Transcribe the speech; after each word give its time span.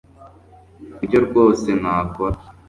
nibyo 0.97 1.19
rwose 1.27 1.69
nakora 1.81 2.37